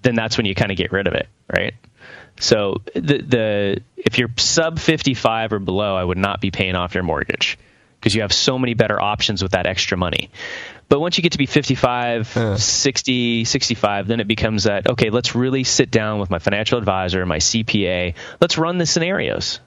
[0.02, 1.74] Then that's when you kind of get rid of it, right?
[2.40, 6.94] So the the if you're sub 55 or below, I would not be paying off
[6.94, 7.58] your mortgage
[8.00, 10.30] because you have so many better options with that extra money.
[10.88, 15.34] But once you get to be 55, 60, 65, then it becomes that, okay, let's
[15.34, 18.14] really sit down with my financial advisor, my CPA.
[18.40, 19.60] Let's run the scenarios.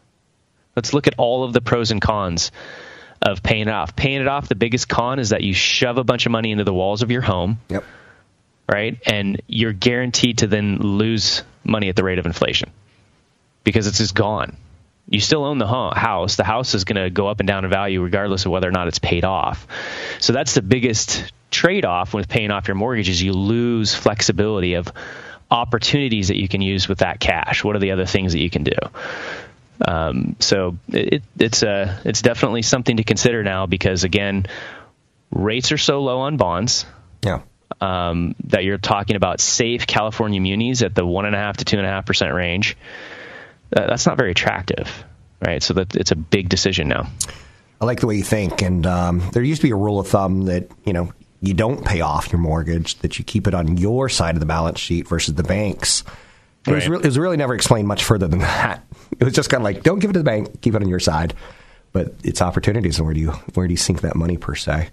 [0.75, 2.51] Let's look at all of the pros and cons
[3.21, 3.95] of paying it off.
[3.95, 6.63] Paying it off, the biggest con is that you shove a bunch of money into
[6.65, 7.83] the walls of your home, Yep.
[8.67, 8.97] right?
[9.05, 12.69] And you're guaranteed to then lose money at the rate of inflation
[13.63, 14.57] because it's just gone.
[15.09, 16.37] You still own the house.
[16.37, 18.71] The house is going to go up and down in value regardless of whether or
[18.71, 19.67] not it's paid off.
[20.19, 24.91] So that's the biggest trade-off with paying off your mortgage is you lose flexibility of
[25.51, 27.63] opportunities that you can use with that cash.
[27.63, 28.75] What are the other things that you can do?
[29.85, 34.45] Um, so it, it's a it's definitely something to consider now because again,
[35.31, 36.85] rates are so low on bonds
[37.23, 37.41] Yeah.
[37.81, 41.65] um, that you're talking about safe California munis at the one and a half to
[41.65, 42.77] two and a half percent range.
[43.75, 45.03] Uh, that's not very attractive,
[45.45, 45.63] right?
[45.63, 47.07] So that it's a big decision now.
[47.81, 48.61] I like the way you think.
[48.61, 51.83] And um, there used to be a rule of thumb that, you know, you don't
[51.85, 55.07] pay off your mortgage, that you keep it on your side of the balance sheet
[55.07, 56.03] versus the bank's.
[56.65, 58.85] It, was re- it was really never explained much further than that.
[59.19, 60.87] It was just kind of like, don't give it to the bank, keep it on
[60.87, 61.33] your side.
[61.91, 64.89] But it's opportunities, and where do you where do you sink that money per se?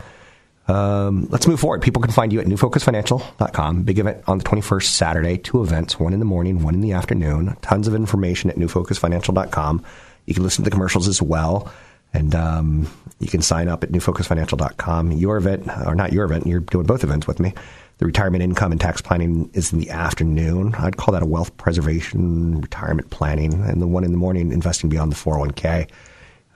[0.70, 1.82] Um, let's move forward.
[1.82, 3.82] People can find you at newfocusfinancial.com.
[3.82, 5.36] Big event on the 21st, Saturday.
[5.36, 7.56] Two events, one in the morning, one in the afternoon.
[7.60, 9.84] Tons of information at newfocusfinancial.com.
[10.26, 11.72] You can listen to the commercials as well.
[12.12, 15.12] And um, you can sign up at newfocusfinancial.com.
[15.12, 17.52] Your event, or not your event, you're doing both events with me.
[17.98, 20.74] The retirement income and tax planning is in the afternoon.
[20.76, 23.54] I'd call that a wealth preservation, retirement planning.
[23.64, 25.88] And the one in the morning, investing beyond the 401k.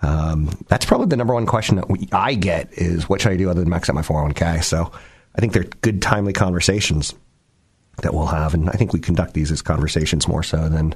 [0.04, 3.36] Um, that's probably the number one question that we, I get is what should I
[3.36, 4.62] do other than max out my 401k?
[4.62, 4.92] So
[5.34, 7.14] I think they're good, timely conversations
[8.02, 8.52] that we'll have.
[8.52, 10.94] And I think we conduct these as conversations more so than,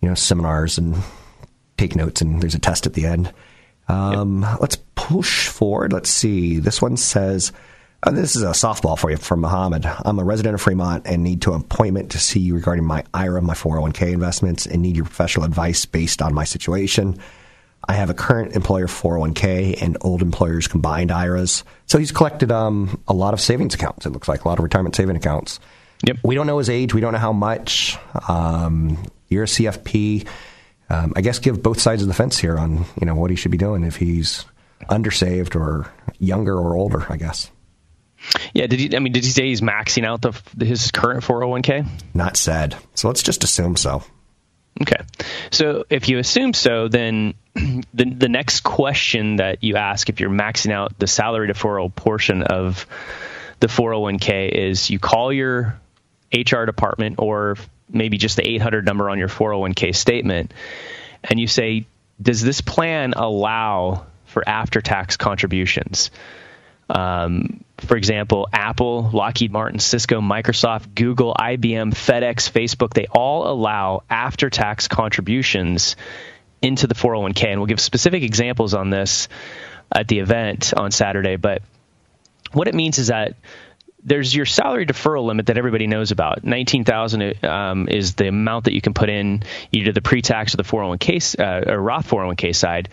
[0.00, 0.96] you know, seminars and
[1.78, 3.32] take notes and there's a test at the end.
[3.88, 5.92] Um, Let's push forward.
[5.92, 6.58] Let's see.
[6.58, 7.50] This one says,
[8.04, 9.84] uh, this is a softball for you from Mohammed.
[9.84, 13.42] I'm a resident of Fremont and need to appointment to see you regarding my IRA,
[13.42, 17.18] my 401k investments, and need your professional advice based on my situation.
[17.88, 21.64] I have a current employer 401k and old employers combined IRAs.
[21.86, 24.06] So he's collected um, a lot of savings accounts.
[24.06, 25.58] It looks like a lot of retirement saving accounts.
[26.06, 26.18] Yep.
[26.24, 26.94] We don't know his age.
[26.94, 27.98] We don't know how much.
[28.28, 30.26] Um, you're a CFP.
[30.90, 33.36] Um, I guess give both sides of the fence here on you know what he
[33.36, 34.44] should be doing if he's
[34.90, 37.06] undersaved or younger or older.
[37.08, 37.50] I guess
[38.52, 38.66] Yeah.
[38.66, 38.96] Did he?
[38.96, 41.86] I mean, did he say he's maxing out the his current 401k?
[42.14, 42.76] not said.
[42.94, 44.02] So let's just assume so.
[44.80, 45.02] Okay.
[45.50, 50.30] So if you assume so, then the the next question that you ask if you're
[50.30, 52.86] maxing out the salary deferral portion of
[53.60, 55.78] the 401k is you call your
[56.32, 57.56] HR department or
[57.88, 60.52] maybe just the 800 number on your 401k statement
[61.22, 61.86] and you say
[62.20, 66.10] does this plan allow for after tax contributions?
[66.92, 74.02] Um, for example, Apple, Lockheed Martin, Cisco, Microsoft, Google, IBM, FedEx, Facebook, they all allow
[74.10, 75.96] after tax contributions
[76.60, 77.46] into the 401k.
[77.46, 79.28] And we'll give specific examples on this
[79.90, 81.36] at the event on Saturday.
[81.36, 81.62] But
[82.52, 83.36] what it means is that
[84.04, 86.44] there's your salary deferral limit that everybody knows about.
[86.44, 90.56] Nineteen thousand um, is the amount that you can put in either the pre-tax or
[90.56, 92.88] the 401k uh, or Roth 401k side,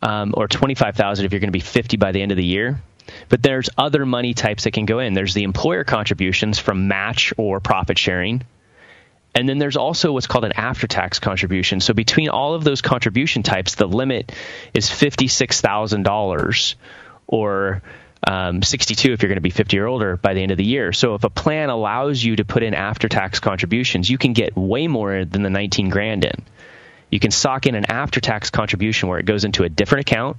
[0.00, 2.36] um, or twenty five thousand if you're going to be fifty by the end of
[2.36, 2.80] the year.
[3.28, 5.14] But there's other money types that can go in.
[5.14, 8.42] There's the employer contributions from match or profit sharing.
[9.34, 11.80] And then there's also what's called an after tax contribution.
[11.80, 14.32] So between all of those contribution types, the limit
[14.74, 16.74] is $56,000
[17.26, 17.82] or
[18.24, 20.64] um, 62 if you're going to be 50 or older by the end of the
[20.64, 20.92] year.
[20.92, 24.56] So if a plan allows you to put in after tax contributions, you can get
[24.56, 26.44] way more than the 19 grand in.
[27.10, 30.36] You can sock in an after tax contribution where it goes into a different account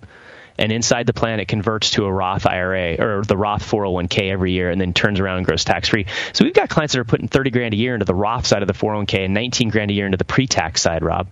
[0.57, 4.51] and inside the plan it converts to a Roth IRA or the Roth 401k every
[4.51, 6.05] year and then turns around and grows tax free.
[6.33, 8.61] So we've got clients that are putting 30 grand a year into the Roth side
[8.61, 11.27] of the 401k and 19 grand a year into the pre-tax side, Rob.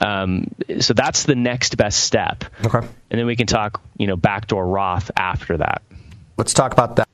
[0.00, 0.48] Um,
[0.80, 2.44] so that's the next best step.
[2.64, 2.86] Okay.
[3.10, 5.82] And then we can talk, you know, backdoor Roth after that.
[6.36, 7.08] Let's talk about that.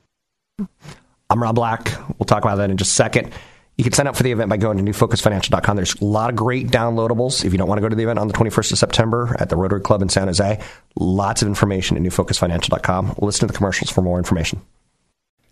[1.29, 1.91] I'm Rob Black.
[2.19, 3.33] We'll talk about that in just a second.
[3.77, 5.75] You can sign up for the event by going to newfocusfinancial.com.
[5.75, 7.43] There's a lot of great downloadables.
[7.43, 9.49] If you don't want to go to the event on the 21st of September at
[9.49, 10.61] the Rotary Club in San Jose,
[10.95, 13.15] lots of information at newfocusfinancial.com.
[13.19, 14.61] Listen to the commercials for more information.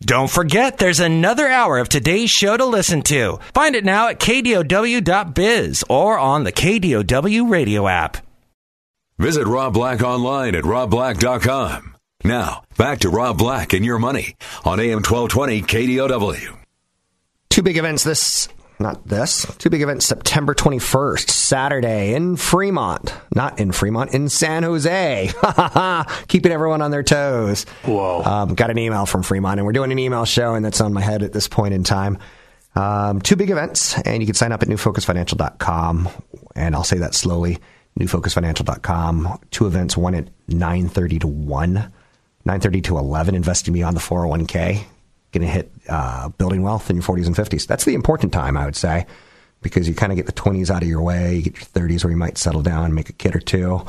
[0.01, 3.39] Don't forget, there's another hour of today's show to listen to.
[3.53, 8.17] Find it now at kdow.biz or on the KDOW radio app.
[9.17, 11.95] Visit Rob Black online at robblack.com.
[12.25, 16.62] Now, back to Rob Black and your money on AM 1220 KDOW.
[17.53, 23.13] Two big events this, not this, two big events September 21st, Saturday in Fremont.
[23.35, 25.29] Not in Fremont, in San Jose.
[26.27, 27.67] Keeping everyone on their toes.
[27.85, 28.23] Whoa.
[28.23, 30.93] Um, got an email from Fremont, and we're doing an email show, and that's on
[30.93, 32.17] my head at this point in time.
[32.75, 36.09] Um, two big events, and you can sign up at newfocusfinancial.com,
[36.55, 37.59] and I'll say that slowly.
[37.99, 39.39] Newfocusfinancial.com.
[39.51, 41.93] Two events, one at 9.30 to 1,
[42.47, 44.85] 9.30 to 11, investing beyond the 401k
[45.33, 47.67] going to hit uh, building wealth in your 40s and 50s.
[47.67, 49.05] That's the important time, I would say,
[49.61, 51.35] because you kind of get the 20s out of your way.
[51.35, 53.85] You get your 30s where you might settle down, and make a kid or two.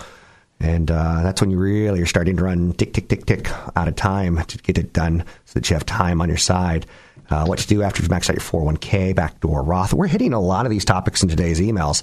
[0.60, 3.88] And uh, that's when you really are starting to run tick, tick, tick, tick out
[3.88, 6.86] of time to get it done so that you have time on your side.
[7.30, 9.92] Uh, what to do after you've maxed out your 401k, backdoor Roth.
[9.92, 12.02] We're hitting a lot of these topics in today's emails.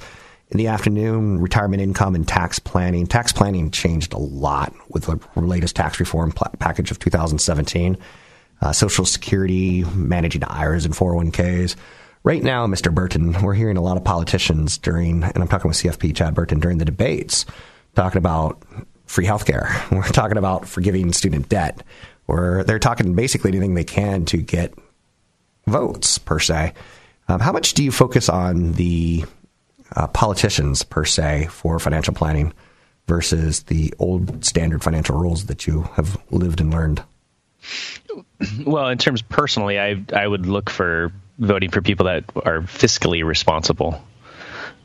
[0.50, 3.08] In the afternoon, retirement income and tax planning.
[3.08, 7.98] Tax planning changed a lot with the latest tax reform pl- package of 2017
[8.62, 11.76] uh, Social Security, managing IRAs and 401ks.
[12.24, 12.94] Right now, Mr.
[12.94, 16.60] Burton, we're hearing a lot of politicians during, and I'm talking with CFP Chad Burton
[16.60, 17.46] during the debates,
[17.96, 18.64] talking about
[19.12, 19.92] free healthcare.
[19.96, 21.84] We're talking about forgiving student debt.
[22.28, 24.74] Or they're talking basically anything they can to get
[25.68, 26.74] votes per se.
[27.28, 29.26] Um, how much do you focus on the
[29.96, 32.54] uh, politicians per se for financial planning
[33.08, 37.04] versus the old standard financial rules that you have lived and learned?
[38.66, 43.24] Well, in terms personally, I I would look for voting for people that are fiscally
[43.24, 44.04] responsible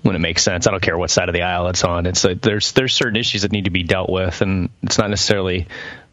[0.02, 0.66] when it makes sense.
[0.66, 2.06] I don't care what side of the aisle it's on.
[2.06, 5.10] It's like there's there's certain issues that need to be dealt with, and it's not
[5.10, 5.66] necessarily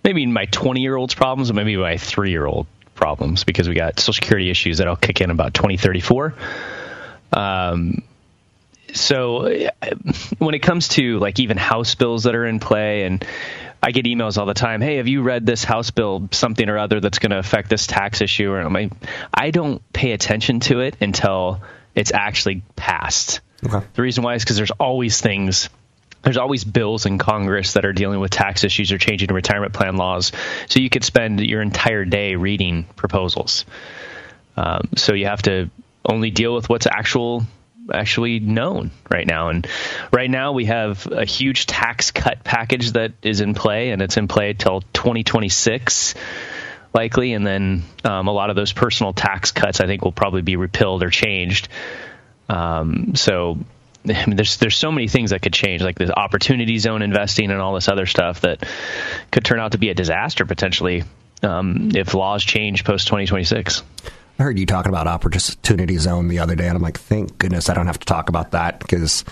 [0.04, 3.76] maybe my 20 year old's problems, or maybe my three year old problems because we
[3.76, 6.34] got social security issues that'll kick in about 2034.
[7.34, 8.04] Um,
[8.94, 9.70] so
[10.38, 13.26] when it comes to like even house bills that are in play and
[13.84, 14.80] I get emails all the time.
[14.80, 17.86] Hey, have you read this House bill, something or other that's going to affect this
[17.86, 18.56] tax issue?
[18.56, 18.94] And I'm like,
[19.34, 21.62] I don't pay attention to it until
[21.94, 23.42] it's actually passed.
[23.62, 23.86] Okay.
[23.94, 25.70] The reason why is because there's always things
[26.24, 29.98] there's always bills in Congress that are dealing with tax issues or changing retirement plan
[29.98, 30.32] laws.
[30.70, 33.66] So you could spend your entire day reading proposals.
[34.56, 35.70] Um, so you have to
[36.06, 37.46] only deal with what's actual
[37.92, 39.50] actually known right now.
[39.50, 39.68] And
[40.12, 44.18] right now we have a huge tax cut package that is in play, and it's
[44.18, 46.16] in play till 2026
[46.94, 47.34] likely.
[47.34, 50.56] And then um, a lot of those personal tax cuts, I think, will probably be
[50.56, 51.68] repealed or changed.
[52.50, 53.58] Um, so
[54.08, 57.52] I mean, there's there's so many things that could change, like the opportunity zone investing
[57.52, 58.68] and all this other stuff that
[59.32, 61.04] could turn out to be a disaster potentially
[61.42, 63.84] um, if laws change post 2026.
[64.40, 67.70] I heard you talking about opportunity zone the other day, and I'm like, thank goodness
[67.70, 69.24] I don't have to talk about that because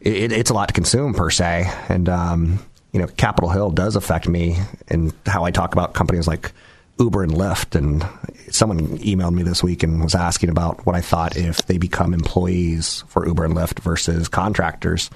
[0.00, 1.72] it, it's a lot to consume per se.
[1.88, 2.58] And um,
[2.92, 4.56] you know, Capitol Hill does affect me
[4.88, 6.52] and how I talk about companies like
[6.98, 7.76] Uber and Lyft.
[7.76, 8.04] And
[8.52, 12.12] someone emailed me this week and was asking about what I thought if they become
[12.12, 15.10] employees for Uber and Lyft versus contractors.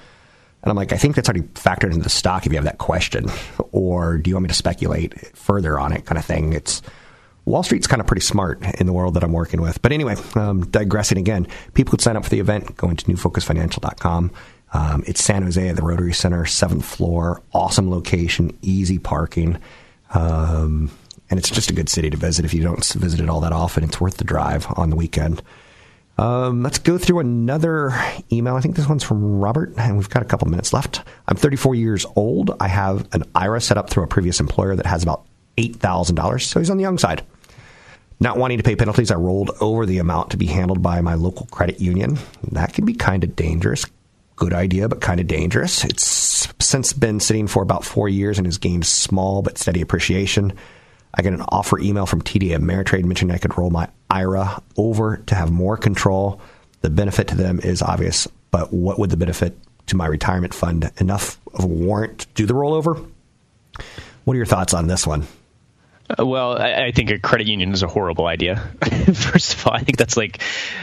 [0.63, 2.79] And I'm like, I think that's already factored into the stock if you have that
[2.79, 3.29] question,
[3.71, 6.53] or do you want me to speculate further on it, kind of thing.
[6.53, 6.81] It's
[7.45, 9.81] Wall Street's kind of pretty smart in the world that I'm working with.
[9.81, 14.31] But anyway, um, digressing again, people could sign up for the event, go into newfocusfinancial.com.
[14.73, 19.59] Um, it's San Jose at the Rotary Center, seventh floor, awesome location, easy parking.
[20.13, 20.91] Um,
[21.29, 23.53] and it's just a good city to visit if you don't visit it all that
[23.53, 23.83] often.
[23.83, 25.41] It's worth the drive on the weekend.
[26.17, 27.91] Um, let's go through another
[28.31, 28.55] email.
[28.55, 31.01] I think this one's from Robert, and we've got a couple minutes left.
[31.27, 32.55] I'm 34 years old.
[32.59, 35.25] I have an IRA set up through a previous employer that has about
[35.57, 37.23] $8,000, so he's on the young side.
[38.19, 41.15] Not wanting to pay penalties, I rolled over the amount to be handled by my
[41.15, 42.17] local credit union.
[42.51, 43.85] That can be kind of dangerous.
[44.37, 45.83] Good idea, but kind of dangerous.
[45.83, 50.53] It's since been sitting for about four years and has gained small but steady appreciation.
[51.13, 55.17] I get an offer email from TD Ameritrade mentioning I could roll my IRA over
[55.27, 56.41] to have more control.
[56.81, 59.57] The benefit to them is obvious, but what would the benefit
[59.87, 63.09] to my retirement fund enough of a warrant to do the rollover?
[64.25, 65.27] What are your thoughts on this one?
[66.07, 68.57] Uh, well, I, I, think a credit union is a horrible idea.
[69.13, 70.39] First of all, I think that's like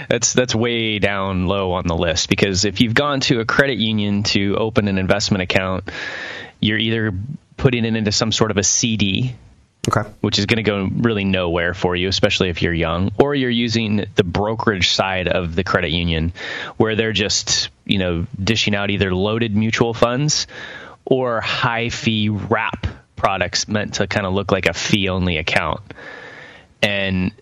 [0.09, 3.79] that's that's way down low on the list because if you've gone to a credit
[3.79, 5.91] union to open an investment account,
[6.59, 7.13] you're either
[7.57, 9.37] putting it into some sort of a CD,
[9.89, 10.09] okay.
[10.23, 13.49] which is going to go really nowhere for you, especially if you're young, or you're
[13.49, 16.33] using the brokerage side of the credit union,
[16.79, 20.49] where they're just you know dishing out either loaded mutual funds
[21.05, 22.89] or high fee wrap
[23.23, 25.81] products meant to kind of look like a fee only account.
[26.83, 27.33] And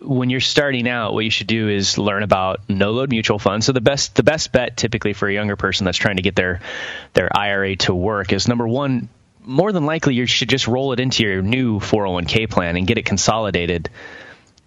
[0.00, 3.64] when you're starting out, what you should do is learn about no load mutual funds.
[3.66, 6.34] So the best the best bet typically for a younger person that's trying to get
[6.34, 6.60] their
[7.14, 9.08] their IRA to work is number one,
[9.44, 12.98] more than likely you should just roll it into your new 401k plan and get
[12.98, 13.90] it consolidated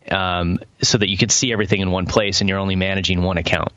[0.10, 3.38] um, so that you can see everything in one place and you're only managing one
[3.38, 3.74] account.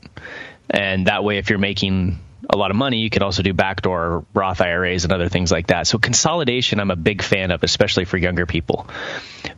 [0.69, 2.19] And that way, if you're making
[2.49, 5.67] a lot of money, you could also do backdoor Roth IRAs and other things like
[5.67, 5.87] that.
[5.87, 8.87] So consolidation, I'm a big fan of, especially for younger people.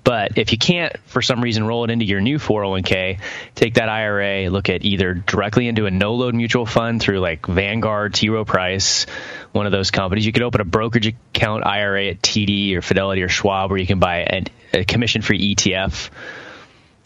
[0.04, 3.20] But if you can't, for some reason, roll it into your new 401k,
[3.56, 8.14] take that IRA, look at either directly into a no-load mutual fund through like Vanguard,
[8.14, 8.30] T.
[8.30, 9.06] Rowe Price,
[9.52, 10.26] one of those companies.
[10.26, 13.88] You could open a brokerage account IRA at TD or Fidelity or Schwab, where you
[13.88, 16.10] can buy a, a commission-free ETF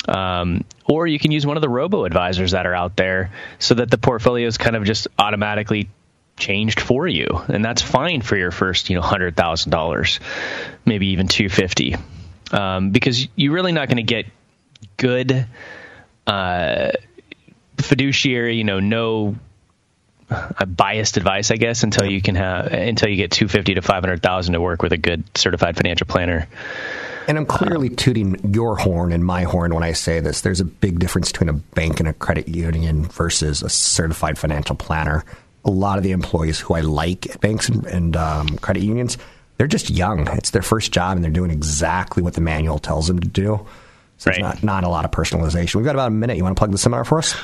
[0.07, 3.75] um, or you can use one of the robo advisors that are out there so
[3.75, 5.89] that the portfolio is kind of just automatically
[6.37, 7.27] changed for you.
[7.47, 10.19] And that's fine for your first, you know, $100,000,
[10.85, 11.95] maybe even 250
[12.51, 14.25] um, because you're really not going to get
[14.97, 15.47] good
[16.27, 16.91] uh,
[17.77, 19.35] fiduciary, you know, no
[20.29, 24.53] uh, biased advice, I guess, until you can have until you get 250 to 500,000
[24.53, 26.47] to work with a good certified financial planner.
[27.27, 30.41] And I'm clearly tooting your horn and my horn when I say this.
[30.41, 34.75] There's a big difference between a bank and a credit union versus a certified financial
[34.75, 35.23] planner.
[35.63, 39.17] A lot of the employees who I like at banks and, and um, credit unions,
[39.57, 40.27] they're just young.
[40.29, 43.65] It's their first job, and they're doing exactly what the manual tells them to do.
[44.17, 44.39] So right.
[44.39, 45.75] it's not, not a lot of personalization.
[45.75, 46.37] We've got about a minute.
[46.37, 47.35] You want to plug the seminar for us?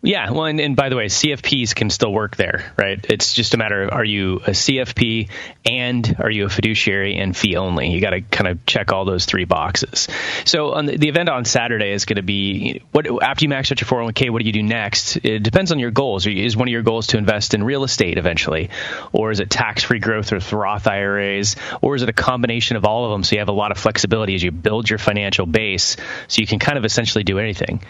[0.00, 3.04] Yeah, well, and, and, by the way, CFPs can still work there, right?
[3.08, 5.28] It's just a matter of are you a CFP
[5.66, 7.90] and are you a fiduciary and fee only?
[7.90, 10.06] You got to kind of check all those three boxes.
[10.44, 13.72] So on the, the event on Saturday is going to be what after you max
[13.72, 15.16] out your 401k, what do you do next?
[15.16, 16.28] It depends on your goals.
[16.28, 18.70] Is one of your goals to invest in real estate eventually,
[19.12, 23.06] or is it tax-free growth with Roth IRAs, or is it a combination of all
[23.06, 23.24] of them?
[23.24, 25.96] So you have a lot of flexibility as you build your financial base,
[26.28, 27.80] so you can kind of essentially do anything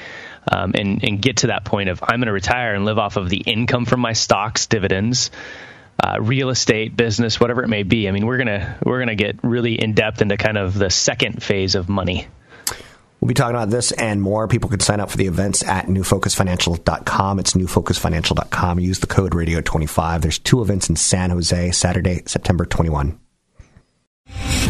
[0.50, 3.16] um, and, and get to that point of I'm going to retire and live off
[3.16, 5.30] of the income from my stocks, dividends,
[6.02, 8.08] uh, real estate, business, whatever it may be.
[8.08, 11.42] I mean, we're gonna we're gonna get really in depth into kind of the second
[11.42, 12.28] phase of money.
[13.20, 14.46] We'll be talking about this and more.
[14.46, 17.40] People can sign up for the events at newfocusfinancial.com.
[17.40, 18.78] It's newfocusfinancial.com.
[18.78, 20.20] Use the code radio25.
[20.20, 23.18] There's two events in San Jose, Saturday, September 21.